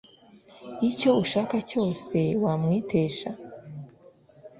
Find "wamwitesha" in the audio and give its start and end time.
2.43-3.29